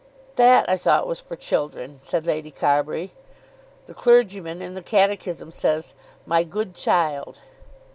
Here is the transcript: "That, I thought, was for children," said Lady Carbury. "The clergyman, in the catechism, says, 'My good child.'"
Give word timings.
"That, 0.35 0.67
I 0.67 0.77
thought, 0.77 1.05
was 1.05 1.21
for 1.21 1.35
children," 1.35 1.99
said 2.01 2.25
Lady 2.25 2.49
Carbury. 2.49 3.11
"The 3.85 3.93
clergyman, 3.93 4.59
in 4.59 4.73
the 4.73 4.81
catechism, 4.81 5.51
says, 5.51 5.93
'My 6.25 6.43
good 6.43 6.73
child.'" 6.73 7.37